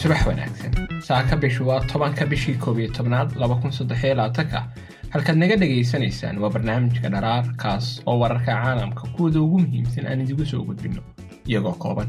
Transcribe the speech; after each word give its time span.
subax 0.00 0.26
wanaagsan. 0.26 0.72
Saaka 1.02 1.36
bishu 1.36 1.66
waa 1.68 1.80
tobanka 1.80 2.26
bishii 2.26 2.54
koob 2.54 2.78
iyo 2.78 2.88
tobnaad 2.92 3.36
laba 3.36 3.54
kun 3.56 3.70
saddexiyo 3.72 4.14
labaatanka 4.14 4.60
halkaad 5.12 5.36
naga 5.38 5.56
dhagaysanaysaan 5.56 6.38
waa 6.38 6.50
barnaamijka 6.50 7.08
dharaar 7.14 7.44
kaas 7.56 8.02
oo 8.06 8.18
wararka 8.18 8.52
caalamka 8.52 9.02
kuwada 9.16 9.40
ugu 9.40 9.58
muhiimsan 9.58 10.06
aan 10.06 10.20
idigu 10.20 10.46
soo 10.46 10.62
gudbinno 10.64 11.02
iyagoo 11.46 11.72
kooban. 11.72 12.08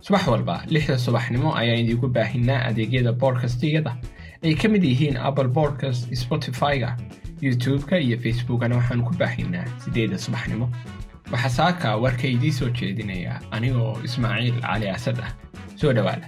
Subax 0.00 0.26
walba 0.26 0.62
lixda 0.66 0.98
subaxnimo 0.98 1.54
ayaan 1.56 1.78
idigu 1.84 2.08
baahinaa 2.08 2.64
adeegyada 2.68 3.12
boodkastiyada 3.12 3.96
ay 4.44 4.54
ka 4.54 4.68
mid 4.68 4.84
yihiin 4.84 5.16
apple 5.16 5.48
boodcast 5.48 6.08
spotify-ga 6.14 6.96
youtube-ka 7.40 7.98
iyo 7.98 8.16
facebookana 8.18 8.76
waxaan 8.76 9.02
ku 9.04 9.12
baahinaa 9.20 9.64
siddeedda 9.84 10.18
subaxnimo 10.18 10.70
waxaa 11.32 11.48
saaka 11.58 11.96
warka 12.04 12.26
idiin 12.34 12.52
soo 12.52 12.68
jeedinaya 12.80 13.34
anigoo 13.56 13.92
ismaaciil 14.08 14.60
cali 14.66 14.88
asad 14.96 15.18
ah. 15.26 15.30
Soo 15.80 15.92
dhowaada 15.96 16.26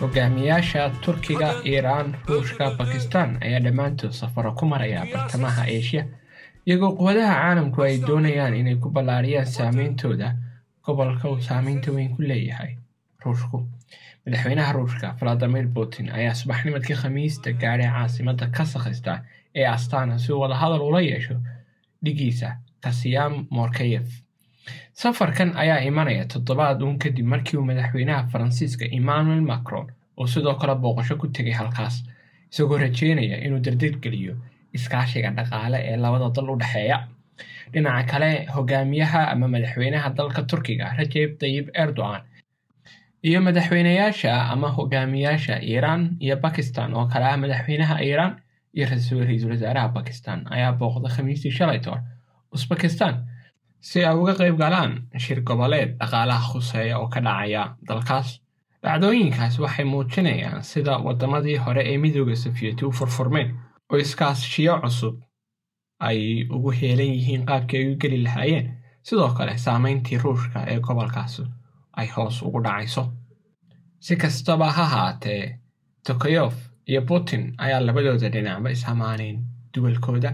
hogaamiyaasha 0.00 0.90
turkiga 1.04 1.48
iiraan 1.66 2.14
ruushka 2.28 2.70
bakistan 2.78 3.38
ayaa 3.42 3.60
dhammaantood 3.64 4.12
safaro 4.12 4.52
ku 4.52 4.66
maraya 4.66 5.06
bartamaha 5.12 5.62
asia. 5.62 6.04
Iyagoo 6.66 6.92
quwadaha 6.98 7.34
caalamku 7.42 7.82
ay 7.82 7.98
doonayaan 8.06 8.54
inay 8.54 8.76
ku 8.76 8.90
ballaariyaan 8.90 9.46
saameyntooda 9.46 10.28
gobolka 10.84 11.28
uu 11.30 11.40
saameynta 11.40 11.92
weyn 11.92 12.10
ku 12.16 12.22
leeyahay 12.22 12.76
ruushku 13.24 13.58
madaxweynaha 14.26 14.72
ruushka 14.72 15.14
valadimir 15.20 15.68
putin 15.74 16.10
ayaa 16.12 16.34
subaxnimadkii 16.34 16.96
khamiista 17.02 17.52
gaadhay 17.52 17.88
caasimadda 17.96 18.46
kazakhstan 18.56 19.20
ee 19.54 19.66
astana 19.66 20.18
si 20.18 20.32
uu 20.32 20.40
wadahadal 20.40 20.80
ula 20.82 21.00
yeesho 21.00 21.36
dhigiisa 22.04 22.56
kasiyam 22.80 23.46
morkeyev 23.50 24.06
safarkan 25.00 25.52
ayaa 25.56 25.80
imanaya 25.88 26.24
toddobaad 26.32 26.80
uun 26.82 26.98
kadib 26.98 27.26
markii 27.32 27.58
uu 27.58 27.64
madaxweynaha 27.70 28.28
faransiiska 28.32 28.84
emmanuel 28.98 29.40
macron 29.50 29.86
uu 30.20 30.26
sidoo 30.26 30.54
kale 30.60 30.74
booqasho 30.84 31.16
ku 31.20 31.26
tegay 31.28 31.52
halkaas 31.52 31.96
isagoo 32.52 32.78
rajeynaya 32.78 33.36
inuu 33.46 33.60
dardargeliyo 33.66 34.34
iskaashiga 34.76 35.30
dhaqaale 35.36 35.78
ee 35.90 35.96
labada 36.04 36.30
dal 36.36 36.48
u 36.50 36.56
dhexeeya 36.62 36.98
dhinaca 37.72 38.06
kale 38.12 38.30
hogaamiyaha 38.54 39.20
ama 39.32 39.48
madaxweynaha 39.54 40.08
dalka 40.16 40.42
turkiga 40.50 40.86
rajeb 40.98 41.36
tayib 41.40 41.66
erdogan 41.82 42.22
iyo 43.28 43.40
madaxweynayaasha 43.46 44.32
ama 44.52 44.68
hogaamiyaasha 44.78 45.60
iiraan 45.70 46.02
iyo 46.24 46.36
bakistan 46.36 46.94
oo 46.94 47.06
kale 47.12 47.24
ah 47.32 47.36
madaxweynaha 47.44 48.00
iiraan 48.08 48.32
iyo 48.76 48.86
ra'iisul 48.90 49.50
wasaaraha 49.52 49.88
bakistan 49.88 50.38
ayaa 50.50 50.72
booqda 50.80 51.08
khamiistii 51.16 51.52
shalay 51.58 51.78
toor 51.84 52.00
usbakistan 52.52 53.14
si 53.88 53.98
ay 54.08 54.16
uga 54.20 54.34
qayb 54.40 54.56
galaan 54.62 54.92
shir 55.24 55.40
goboleed 55.48 55.90
dhaqaalaha 56.00 56.44
khuseeya 56.52 56.98
oo 57.02 57.08
ka 57.14 57.20
dhacaya 57.26 57.62
dalkaas 57.88 58.28
dhacdooyinkaas 58.82 59.54
waxay 59.64 59.84
muujinayaan 59.92 60.62
sida 60.70 60.94
waddamadii 61.06 61.56
hore 61.64 61.82
ee 61.92 61.98
midooda 62.04 62.36
sofiyeti 62.44 62.84
u 62.88 62.92
furfurmeen 62.98 63.48
oo 63.92 63.98
iskaashiyo 64.04 64.74
cusub 64.82 65.16
ay 66.08 66.20
ugu 66.56 66.70
heelan 66.78 67.10
yihiin 67.16 67.46
qaabkii 67.48 67.78
ay 67.80 67.92
u 67.92 67.96
geli 68.02 68.18
lahaayeen. 68.26 68.66
Sidoo 69.06 69.30
kale 69.36 69.54
saameyntii 69.64 70.18
ruushka 70.22 70.58
ee 70.72 70.78
gobolkaas 70.86 71.34
ay 72.00 72.06
hoos 72.14 72.42
ugu 72.46 72.60
dhacayso. 72.64 73.02
Si 74.04 74.16
kastaba 74.16 74.68
ha 74.76 74.84
haatee 74.94 75.42
tokayof 76.06 76.54
iyo 76.90 77.02
putin 77.08 77.42
ayaa 77.64 77.80
labadooda 77.86 78.28
dhinacba 78.34 78.70
ishamaaneen 78.76 79.36
duwalkooda 79.74 80.30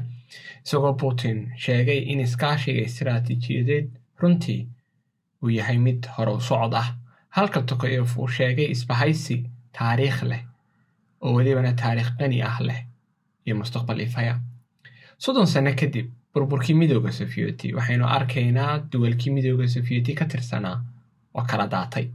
isagoo 0.64 0.94
putin 1.02 1.38
sheegay 1.64 1.98
in 2.12 2.20
iskaashiga 2.26 2.82
istiraatiijiyadeed 2.88 3.86
runtii 4.20 4.60
uu 5.42 5.50
yahay 5.58 5.78
mid 5.78 6.06
hore 6.16 6.32
u 6.38 6.40
socod 6.40 6.74
ah. 6.82 6.88
Halka 7.36 7.62
tokayof 7.62 8.16
uu 8.18 8.28
sheegay 8.28 8.68
isbahaysi 8.74 9.36
taariikh 9.78 10.22
leh 10.30 10.42
oo 11.20 11.32
welibana 11.36 11.72
taariikh 11.82 12.10
qani 12.18 12.42
ah 12.50 12.58
leh 12.68 12.80
iyo 13.46 13.54
mustaqbal 13.60 14.00
ifaya. 14.00 14.34
Soddon 15.18 15.46
sano 15.46 15.72
kadib 15.80 16.06
burburkii 16.34 16.74
midooda 16.80 17.12
sofiyeti 17.12 17.74
waxaynu 17.76 18.04
arkaynaa 18.16 18.72
duwalkii 18.92 19.32
midooda 19.36 19.68
sofiyeti 19.68 20.14
ka 20.14 20.24
tirsanaa 20.32 20.78
oo 21.34 21.44
kala 21.50 21.66
daatay. 21.74 22.06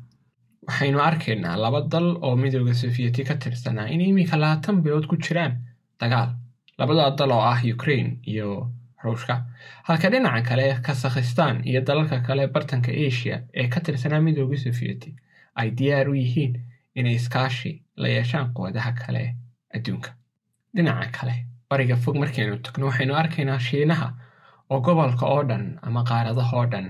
Waxaynu 0.68 1.00
arkaynaa 1.10 1.56
laba 1.64 1.82
dal 1.92 2.08
oo 2.22 2.36
midooda 2.36 2.74
sofiyeti 2.74 3.24
ka 3.24 3.36
tirsanaa 3.44 3.88
in 3.94 4.02
iminka 4.02 4.38
labaatan 4.38 4.82
bilood 4.84 5.06
ku 5.10 5.16
jiraan 5.26 5.54
dagaal 6.02 6.30
labada 6.78 7.12
dal 7.18 7.32
oo 7.32 7.42
ah 7.42 7.60
ukraine 7.76 8.18
iyo 8.32 8.72
ruushka. 9.04 9.36
Halka 9.88 10.10
dhinaca 10.10 10.42
kale 10.50 10.80
kasakhistan 10.86 11.62
iyo 11.70 11.82
dalalka 11.82 12.20
kale 12.28 12.48
bartanka 12.48 12.92
asia 12.92 13.44
ee 13.54 13.68
ka 13.68 13.80
tirsanaa 13.80 14.22
midooda 14.22 14.58
sofiyeti 14.58 15.16
ay 15.56 15.72
diyaar 15.72 16.10
u 16.10 16.14
yihiin 16.16 16.54
inay 16.96 17.16
iskaashi 17.16 17.72
la 18.02 18.08
yeeshaan 18.08 18.54
quwadaha 18.54 18.92
kale 19.02 19.36
adduunka. 19.76 20.10
Dhinaca 20.76 21.08
kale 21.18 21.36
bariga 21.70 21.96
fog 21.96 22.16
markaynu 22.22 22.58
tagno 22.66 22.86
waxaynu 22.90 23.14
arkaynaa 23.16 23.60
shiinaha 23.60 24.08
oo 24.70 24.80
gobolka 24.82 25.26
oo 25.26 25.44
dhan 25.50 25.80
ama 25.82 26.04
qaaradaha 26.04 26.58
oo 26.58 26.66
dhan 26.66 26.88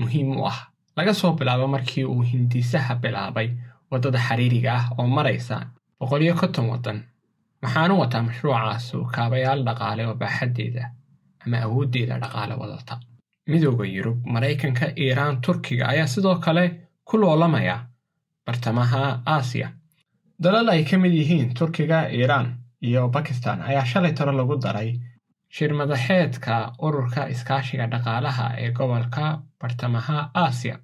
muhiim 0.00 0.36
u 0.36 0.46
ah. 0.46 0.58
Laga 0.96 1.14
soo 1.14 1.32
bilaabo 1.38 1.66
markii 1.68 2.04
uu 2.04 2.22
hindisaha 2.22 2.94
bilaabay 3.02 3.48
waddada 3.90 4.18
xiriiriga 4.26 4.70
ah 4.78 4.84
oo 4.98 5.06
maraysa 5.06 5.56
boqoliyo 6.00 6.34
konton 6.34 6.68
waddan 6.70 6.98
waxaanu 7.64 7.94
wataa 8.02 8.22
mashruucaasu 8.28 8.98
kaabayaal 9.14 9.60
dhaqaale 9.68 10.02
oo 10.08 10.14
baaxaddeeda 10.22 10.84
ama 11.46 11.56
awooddeeda 11.66 12.14
dhaqaale 12.24 12.54
wadata 12.62 12.94
midooda 13.52 13.84
yurub 13.96 14.18
maraykanka 14.34 14.86
iiraan 15.04 15.40
turkiga 15.46 15.84
ayaa 15.92 16.06
sidoo 16.14 16.36
kale 16.44 16.64
ku 17.08 17.14
loolamaya 17.22 17.76
bartamaha 18.46 19.02
aasiya 19.34 19.68
dalal 20.44 20.68
ay 20.74 20.82
ka 20.90 20.96
mid 21.02 21.12
yihiin 21.20 21.54
turkiga 21.58 21.98
iiraan 22.18 22.48
iyo 22.88 23.02
bakistan 23.14 23.58
ayaa 23.68 23.84
shalay 23.92 24.12
toro 24.18 24.32
lagu 24.40 24.56
daray 24.64 24.90
shir 25.54 25.72
madaxeedka 25.80 26.54
ururka 26.86 27.22
iskaashiga 27.34 27.86
dhaqaalaha 27.92 28.46
ee 28.62 28.70
gobolka 28.78 29.24
bartamaha 29.60 30.16
aasiya 30.42 30.76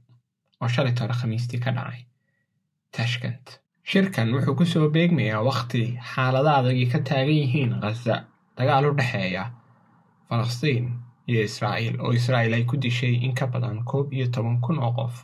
oo 0.62 0.68
shalay 0.74 0.92
toro 0.98 1.14
khamiistii 1.20 1.60
ka 1.64 1.70
dhacay 1.76 2.02
tashkent 2.96 3.46
shirkan 3.90 4.28
wuxuu 4.34 4.54
ku 4.58 4.64
soo 4.72 4.86
beegmayaa 4.94 5.42
wakhti 5.50 5.82
xaalada 6.12 6.50
adagii 6.60 6.88
ka 6.92 6.98
taagan 7.08 7.36
yihiin 7.42 7.72
khaza 7.82 8.16
dagaal 8.58 8.84
u 8.90 8.92
dhexeeya 8.98 9.44
falastiin 10.28 10.86
iyo 11.30 11.40
israa'iil 11.48 11.96
oo 12.04 12.12
israa'iil 12.20 12.54
ay 12.56 12.64
ku 12.70 12.76
dishay 12.82 13.14
in 13.26 13.34
ka 13.38 13.46
badan 13.52 13.78
koob 13.90 14.06
iyo 14.16 14.26
toban 14.34 14.56
kun 14.64 14.78
oo 14.86 14.92
qof 14.98 15.14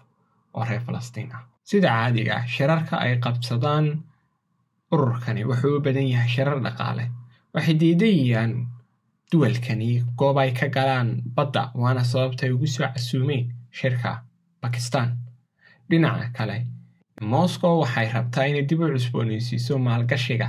oo 0.56 0.64
reer 0.68 0.82
falastiin 0.86 1.30
ah. 1.36 1.42
Sida 1.68 1.88
caadiga 1.96 2.32
ah 2.38 2.46
shirarka 2.54 2.94
ay 3.04 3.12
qabsadaan 3.24 3.86
ururkani 4.92 5.42
wuxuu 5.50 5.76
u 5.78 5.84
badan 5.86 6.06
yahay 6.12 6.28
shirar 6.34 6.58
dhaqaale. 6.66 7.04
Waxay 7.54 7.74
diidayaan 7.80 8.52
duwalkani 9.32 9.90
goob 10.18 10.36
ay 10.42 10.50
ka 10.58 10.66
galaan 10.76 11.08
badda 11.36 11.62
waana 11.80 12.02
sababta 12.12 12.46
ay 12.46 12.52
ugu 12.56 12.66
soo 12.74 12.86
casuumeen 12.94 13.44
shirka 13.78 14.10
bakistan 14.62 15.08
dhinaca 15.90 16.26
kale 16.36 16.56
moscow 17.20 17.80
waxay 17.82 18.08
rabtaa 18.12 18.44
inay 18.48 18.62
dib 18.68 18.80
u 18.80 18.88
cusboonaysiiso 18.92 19.78
maalgashiga. 19.78 20.48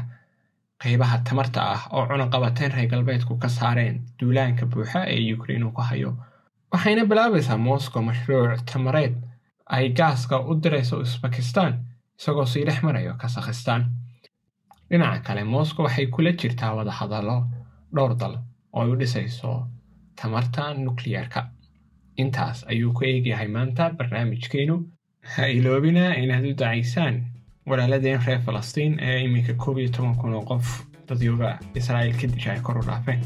Qaybaha 0.84 1.18
tamarta 1.24 1.62
ah 1.74 1.82
oo 1.96 2.06
cunaqabateen 2.08 2.72
reer 2.76 2.88
galbeedku 2.92 3.38
ka 3.42 3.48
saareen 3.50 4.02
duulaanka 4.20 4.66
buuxa 4.66 5.06
ee 5.14 5.34
ukrain 5.34 5.64
uu 5.64 5.72
ku 5.72 5.82
hayo 5.82 6.12
waxayna 6.72 7.06
bilaabaysaa 7.10 7.58
moscow 7.58 8.02
mashruuc 8.10 8.62
tamareed 8.72 9.16
ay 9.76 9.90
gaaska 9.98 10.40
u 10.50 10.54
dirayso 10.62 10.96
usbakistan 11.06 11.74
isagoo 12.20 12.46
sii 12.46 12.66
dhex 12.68 12.84
marayo 12.84 13.14
kasakhistan 13.22 13.82
dhinaca 14.90 15.20
kale 15.26 15.44
moscow 15.44 15.84
waxay 15.86 16.08
kula 16.16 16.32
jirtaa 16.40 16.74
wadahadallo 16.78 17.38
dhowr 17.96 18.14
dal 18.22 18.36
oo 18.74 18.82
ay 18.84 18.90
u 18.92 18.96
dhisayso 19.02 19.52
tamarta 20.20 20.74
nukliyarka 20.74 21.42
intaas 22.22 22.60
ayuu 22.72 22.94
ku 22.94 23.02
eegyahay 23.06 23.48
maanta 23.56 23.90
barnaamijkeenu 23.98 24.76
ha 25.36 25.44
inaad 26.24 26.46
u 26.52 26.54
dacaysaan 26.62 27.16
walaaladeen 27.70 28.20
reer 28.26 28.42
falastiin 28.46 28.94
ee 29.08 29.18
iminka 29.26 29.54
koob 29.64 29.78
iyo 29.78 29.90
toban 29.96 30.16
kun 30.22 30.34
oo 30.38 30.44
qof 30.52 30.68
dadyooga 31.10 31.50
israa'iil 31.80 32.16
ka 32.22 32.28
disha 32.34 32.52
ay 32.54 32.60
kor 32.68 32.78
u 32.82 32.84
dhaafeen 32.90 33.22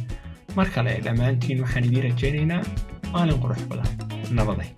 mar 0.56 0.68
kale 0.76 0.94
dhammaantiin 1.06 1.62
waxaan 1.64 1.86
idiin 1.90 2.04
rajaynaynaa 2.10 2.64
maalin 3.14 3.40
qurux 3.44 3.62
badan. 3.70 3.90
Nabaday 4.38 4.70